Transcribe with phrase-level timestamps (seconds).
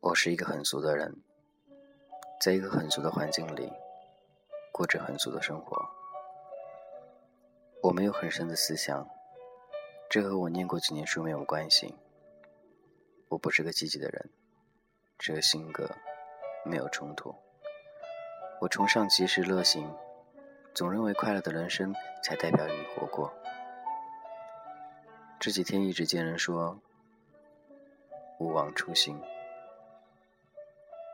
[0.00, 1.12] 我是一个很俗的人，
[2.40, 3.72] 在一个很俗的环境里，
[4.70, 5.76] 过着很俗的生活。
[7.82, 9.08] 我没有很深的思想，
[10.08, 11.96] 这和我念过几年书没有关系。
[13.28, 14.30] 我不是个积极的人，
[15.18, 15.90] 这个性格
[16.64, 17.34] 没有冲突。
[18.60, 19.92] 我崇尚及时乐行，
[20.72, 23.32] 总认为快乐的人生才代表你活过。
[25.38, 26.78] 这几天一直见人说
[28.40, 29.20] “勿忘初心”。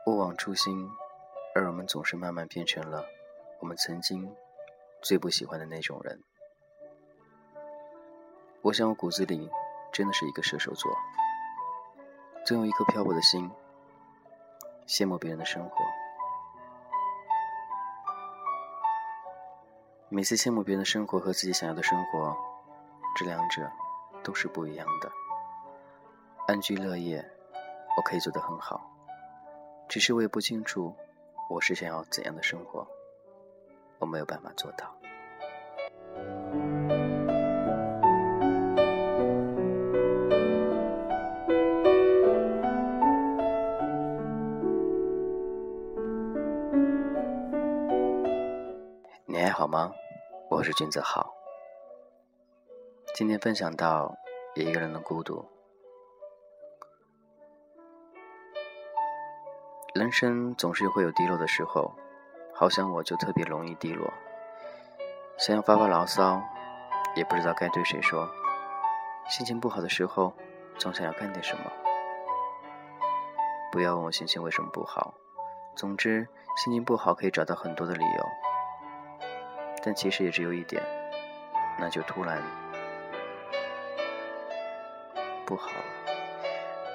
[0.07, 0.89] 勿忘初心，
[1.53, 3.05] 而我们总是慢慢变成了
[3.59, 4.33] 我们曾经
[5.01, 6.23] 最不喜欢的那种人。
[8.61, 9.49] 我想，我骨子里
[9.91, 10.95] 真的是一个射手座，
[12.45, 13.51] 总有一颗漂泊的心，
[14.87, 15.83] 羡慕别人的生活。
[20.13, 22.35] 每次羡慕别人的生活和自己想要的生活，
[23.15, 23.71] 这两者
[24.21, 25.09] 都是不一样的。
[26.49, 27.25] 安居乐业，
[27.95, 28.81] 我可以做得很好。
[29.87, 30.93] 只是我也不清楚，
[31.49, 32.85] 我是想要怎样的生活，
[33.99, 34.93] 我没有办法做到。
[49.25, 49.93] 你还好吗？
[50.51, 51.33] 我是君子豪。
[53.15, 54.13] 今天分享到
[54.53, 55.45] 一个人的孤独。
[59.93, 61.95] 人生总是会有低落的时候，
[62.53, 64.11] 好像我就特别容易低落。
[65.37, 66.43] 想要发发牢骚，
[67.15, 68.29] 也不知道该对谁说。
[69.29, 70.33] 心情不好的时候，
[70.77, 71.71] 总想要干点什么。
[73.71, 75.13] 不要问我心情为什么不好，
[75.77, 78.50] 总之心情不好可以找到很多的理由。
[79.83, 80.81] 但其实也只有一点，
[81.79, 82.41] 那就突然
[85.45, 85.85] 不好了。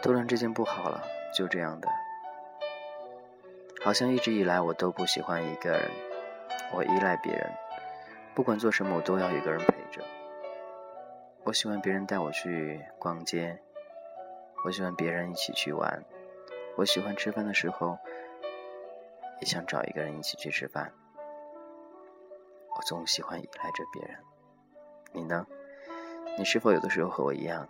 [0.02, 1.02] 突然之间不好了，
[1.34, 1.88] 就这样的。
[3.82, 5.90] 好像一直以来我都不喜欢一个人，
[6.72, 7.50] 我依赖别人，
[8.34, 10.04] 不管做什么我都要有个人陪着。
[11.44, 13.60] 我喜欢别人带我去逛街，
[14.64, 16.04] 我喜欢别人一起去玩，
[16.76, 17.98] 我喜欢吃饭的时候
[19.40, 20.92] 也想找一个人一起去吃饭。
[22.76, 24.18] 我总喜欢依赖着别人，
[25.12, 25.46] 你呢？
[26.36, 27.66] 你是否有的时候和我一样，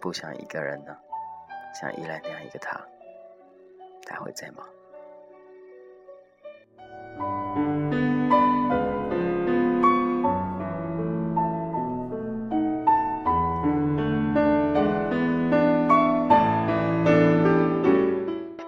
[0.00, 0.96] 不想一个人呢？
[1.74, 2.80] 想依赖那样一个他，
[4.06, 4.62] 他会在吗？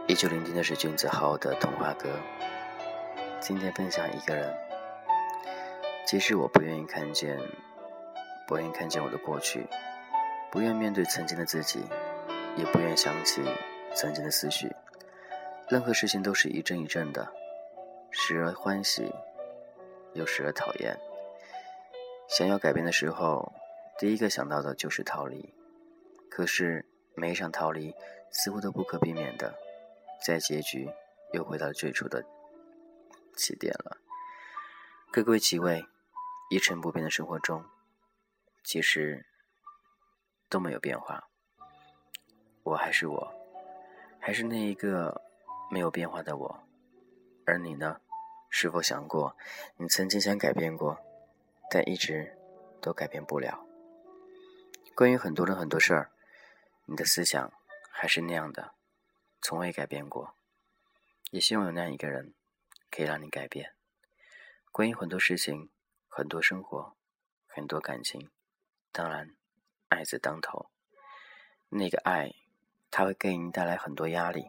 [0.09, 2.09] 依旧聆听的是君子豪的童话歌。
[3.39, 4.66] 今天分享一个人。
[6.07, 7.37] 即使我不愿意看见，
[8.47, 9.67] 不愿意看见我的过去，
[10.53, 11.81] 不愿面对曾经的自己，
[12.57, 13.43] 也不愿想起
[13.93, 14.71] 曾经的思绪。
[15.69, 17.27] 任何事情都是一阵一阵的。
[18.13, 19.13] 时而欢喜，
[20.15, 20.97] 又时而讨厌。
[22.29, 23.53] 想要改变的时候，
[23.99, 25.53] 第一个想到的就是逃离。
[26.31, 26.87] 可是
[27.17, 27.93] 每一场逃离，
[28.31, 29.53] 似乎都不可避免的，
[30.25, 30.89] 在结局
[31.33, 32.25] 又回到最初的
[33.37, 33.99] 起点了。
[35.11, 35.85] 各归其位，
[36.49, 37.65] 一成不变的生活中，
[38.63, 39.27] 其实
[40.49, 41.29] 都没有变化。
[42.63, 43.33] 我还是我，
[44.21, 45.23] 还是那一个
[45.71, 46.69] 没有变化的我。
[47.45, 48.01] 而你呢？
[48.49, 49.37] 是否想过，
[49.77, 50.99] 你曾经想改变过，
[51.69, 52.39] 但一直
[52.81, 53.67] 都改变不了？
[54.95, 56.11] 关于很多人很多事儿，
[56.87, 57.53] 你的思想
[57.91, 58.73] 还是那样的，
[59.43, 60.35] 从未改变过。
[61.31, 62.35] 也希望有那样一个人，
[62.91, 63.75] 可以让你改变。
[64.73, 65.69] 关于很多事情、
[66.17, 66.97] 很多生活、
[67.47, 68.31] 很多感情，
[68.91, 69.37] 当然，
[69.91, 70.71] 爱字当头。
[71.69, 72.33] 那个爱，
[72.91, 74.47] 它会给你带来很多压力，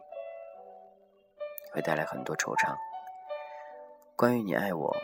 [1.70, 2.74] 会带来很多惆怅。
[4.16, 4.96] 关于你爱我，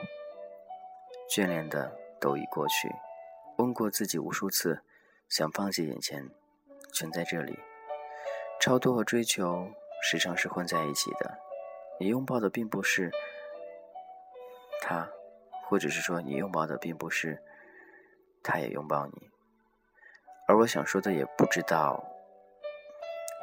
[1.28, 2.90] 眷恋的都已过去。
[3.58, 4.82] 问过自己无数次，
[5.28, 6.30] 想放弃眼前，
[6.94, 7.58] 全在这里。
[8.58, 9.70] 超脱和追求
[10.02, 11.38] 时常是混在一起的。
[12.00, 13.12] 你拥抱的并不是
[14.80, 15.10] 他，
[15.66, 17.42] 或者是说你拥抱的并不是
[18.42, 19.30] 他也拥抱你。
[20.46, 22.04] 而我想说的也不知道，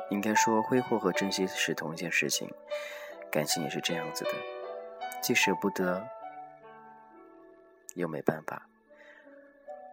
[0.10, 2.54] 应该说挥霍和珍惜是同一件事情，
[3.32, 4.32] 感情也是这样子的。
[5.22, 6.08] 既舍不得，
[7.96, 8.68] 又没办法。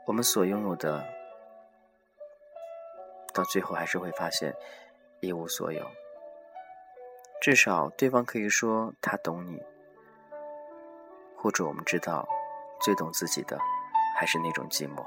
[0.06, 1.06] 我们所拥有的，
[3.34, 4.54] 到最后还是会发现
[5.20, 5.86] 一无所有。
[7.40, 9.62] 至少对方可以说他懂你，
[11.40, 12.28] 或者我们知道，
[12.80, 13.56] 最懂自己的
[14.16, 15.06] 还是那种寂寞。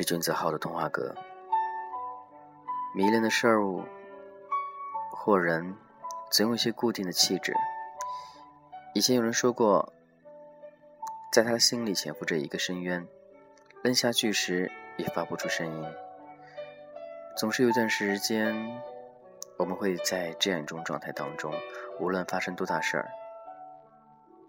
[0.00, 1.14] 是君子号的童话阁，
[2.94, 3.84] 迷恋的事物
[5.12, 5.76] 或人，
[6.32, 7.54] 总有一些固定的气质。
[8.92, 9.92] 以前有人说过，
[11.32, 13.06] 在他的心里潜伏着一个深渊，
[13.82, 16.05] 扔下巨石也发不出声音。
[17.36, 18.82] 总是有一段时间，
[19.58, 21.52] 我们会在这样一种状态当中，
[22.00, 23.10] 无论发生多大事儿，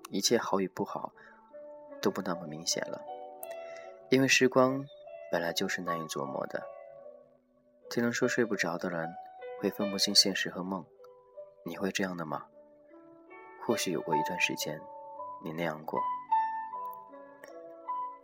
[0.10, 1.12] 一切好与不好
[2.01, 3.01] 都不那么明显了，
[4.10, 4.86] 因为时光
[5.30, 6.63] 本来就是难以琢磨的。
[7.89, 9.13] 听人说睡不着的人
[9.60, 10.86] 会分不清现实和梦，
[11.66, 12.45] 你会这样的吗？
[13.66, 14.80] 或许有过一段时间，
[15.44, 16.01] 你那样过。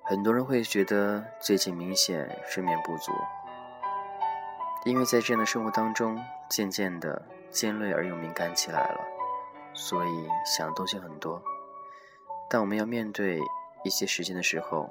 [0.05, 3.11] 很多人会觉得最近明显睡眠不足，
[4.85, 8.99] 因为在这样的生活当中，渐渐的尖锐而又敏感起来了，
[9.73, 11.41] 所以想的东西很多。
[12.49, 13.39] 当我们要面对
[13.83, 14.89] 一些时间的时候，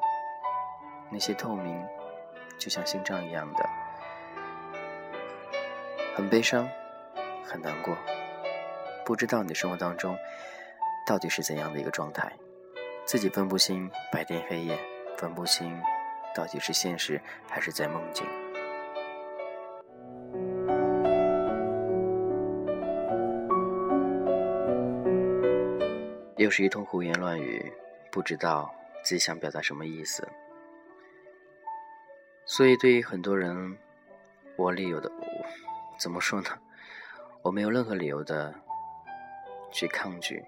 [1.10, 1.84] 那些透明，
[2.58, 3.68] 就像心脏一样的，
[6.16, 6.66] 很悲伤，
[7.44, 7.94] 很难过。
[9.04, 10.16] 不知道你的生活当中
[11.06, 12.32] 到底是怎样的一个状态，
[13.04, 14.78] 自己分不清白天黑夜，
[15.18, 15.78] 分不清
[16.34, 18.26] 到底是现实还是在梦境。
[26.52, 27.72] 是一通胡言乱语，
[28.12, 28.72] 不知道
[29.02, 30.28] 自己想表达什么意思。
[32.44, 33.78] 所以对于很多人，
[34.56, 35.10] 我理由的，
[35.98, 36.50] 怎么说呢？
[37.40, 38.54] 我没有任何理由的。
[39.74, 40.44] 去抗拒，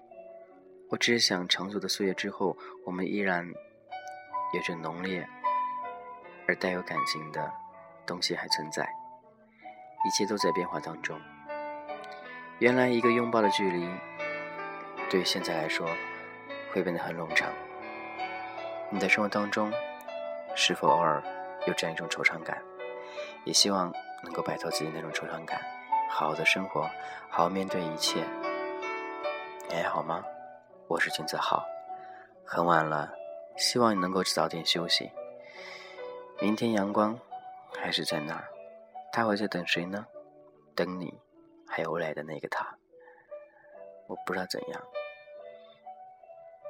[0.87, 2.55] 我只想长久的岁月之后，
[2.85, 3.43] 我们依然
[4.53, 5.27] 有着浓烈
[6.47, 7.51] 而带有感情的
[8.05, 8.87] 东西还存在，
[10.05, 11.19] 一切都在变化当中。
[12.59, 13.89] 原来一个拥抱的距离，
[15.09, 15.87] 对于现在来说
[16.71, 17.51] 会变得很冗长。
[18.89, 19.71] 你的生活当中
[20.55, 21.23] 是否偶尔
[21.67, 22.61] 有这样一种惆怅感？
[23.43, 23.93] 也希望
[24.23, 25.61] 能够摆脱自己那种惆怅感，
[26.09, 26.81] 好好的生活，
[27.29, 28.23] 好好面对一切。
[29.69, 30.23] 你还好吗？
[30.87, 31.65] 我是金子浩，
[32.43, 33.11] 很晚了，
[33.57, 35.11] 希望你能够早点休息。
[36.41, 37.17] 明天阳光
[37.77, 38.43] 还是在那儿，
[39.11, 40.05] 他会在等谁呢？
[40.75, 41.13] 等你，
[41.67, 42.77] 还有未来的那个他。
[44.07, 44.81] 我不知道怎样，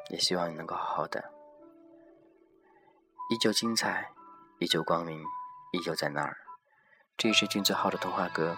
[0.09, 1.23] 也希望你能够好好的，
[3.29, 4.09] 依旧精彩，
[4.59, 5.21] 依旧光明，
[5.71, 6.37] 依旧在那儿。
[7.17, 8.55] 这是金子号的童话阁，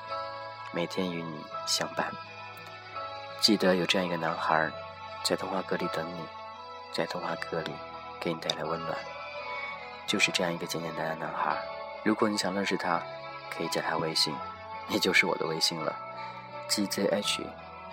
[0.71, 2.12] 每天与你相伴。
[3.39, 4.71] 记得有这样一个男孩，
[5.24, 6.25] 在童话阁里等你，
[6.91, 7.71] 在童话阁里
[8.19, 8.97] 给你带来温暖。
[10.07, 11.57] 就是这样一个简简单单男孩。
[12.03, 13.01] 如果你想认识他，
[13.51, 14.33] 可以加他微信，
[14.89, 15.95] 也就是我的微信了。
[16.69, 17.45] gzh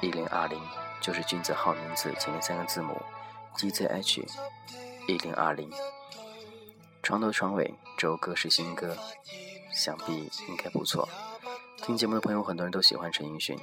[0.04, 0.60] 一零二零
[1.00, 2.94] 就是君子号名字前面三个字母。
[3.56, 4.22] gzh
[5.08, 5.70] 一零二零。
[7.02, 8.94] 床头床尾，这首歌是新歌，
[9.72, 11.08] 想必应该不错。
[11.78, 13.58] 听节目的朋友，很多人都喜欢陈奕迅，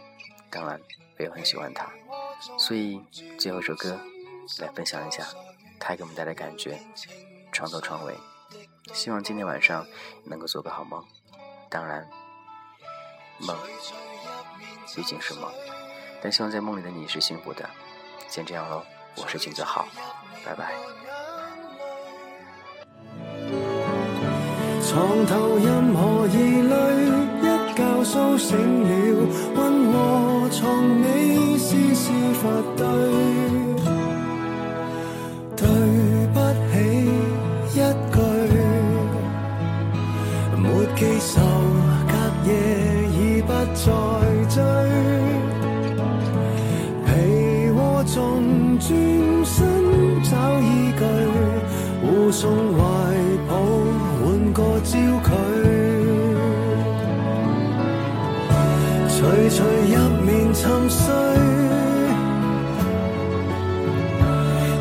[0.50, 0.82] 当然。
[1.20, 1.88] 我也很喜欢他，
[2.58, 3.00] 所以
[3.38, 4.00] 最后一首歌
[4.58, 5.24] 来分享一下
[5.80, 6.82] 他给我们带来感觉。
[7.52, 8.16] 床头床尾，
[8.92, 9.86] 希望今天晚上
[10.24, 11.06] 能够做个好梦。
[11.70, 12.10] 当然，
[13.38, 13.56] 梦
[14.96, 15.52] 毕竟是梦，
[16.22, 17.68] 但希望在梦里的你是幸福的。
[18.28, 18.84] 先这样喽，
[19.18, 19.88] 我是金子浩，
[20.46, 20.74] 拜拜。
[24.88, 26.74] 床头任何疑虑，
[27.42, 28.88] 一觉苏醒了，
[29.56, 32.44] 温和床尾丝丝发
[32.78, 33.11] 堆，对
[59.62, 61.06] 随入眠沉睡，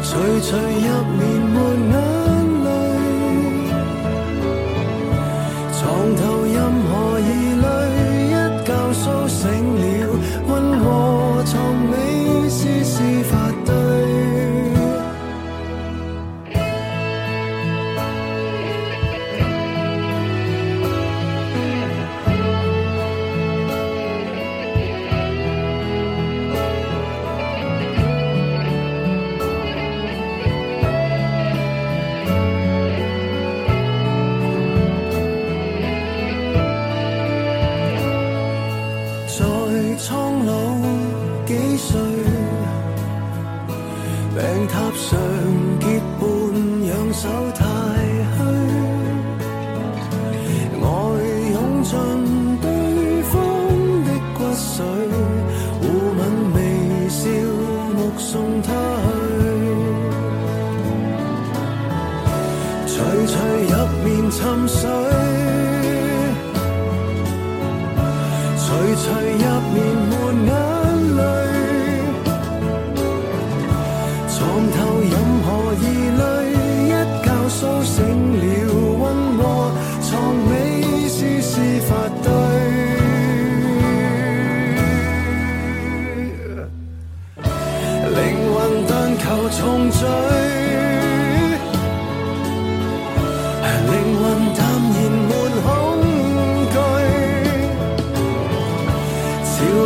[0.02, 0.08] 徐
[0.40, 1.20] 徐入眠
[1.52, 1.54] 没
[1.90, 1.94] 眼
[2.64, 2.68] 泪，
[5.76, 5.78] 床
[6.16, 6.56] 头任
[6.88, 7.22] 何疑
[7.60, 7.64] 虑，
[8.30, 8.34] 一
[8.64, 9.44] 觉苏醒
[9.76, 9.84] 了，
[10.48, 10.86] 温和
[11.44, 11.52] 床
[11.90, 11.92] 尾
[12.48, 12.58] 丝
[58.20, 59.08] 送他去，
[62.86, 62.94] 徐
[63.26, 63.34] 徐
[63.72, 63.74] 入
[64.04, 64.88] 面沉睡，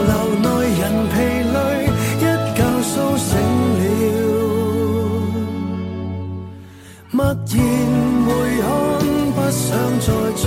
[0.03, 0.47] 流内
[0.81, 1.15] 人疲
[1.55, 1.57] 累，
[2.19, 2.23] 一
[2.57, 3.31] 觉苏醒
[3.79, 3.83] 了，
[7.11, 7.35] 默然
[8.27, 8.29] 回
[8.61, 8.67] 看，
[9.35, 9.65] 不想
[10.01, 10.43] 再追。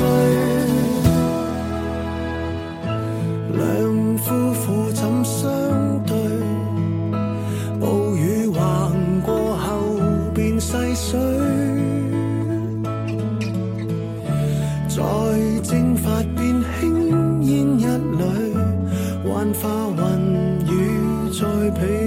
[3.53, 3.57] 两
[4.17, 5.35] 夫妇怎相
[6.05, 6.11] 对？
[7.79, 7.83] 暴
[8.15, 8.57] 雨横
[9.21, 9.65] 过后
[10.33, 11.19] 便逝水。
[14.89, 15.01] 在
[15.63, 16.66] 蒸发变轻烟一缕，
[19.37, 21.45] 幻化云雨在
[21.79, 22.06] 被窝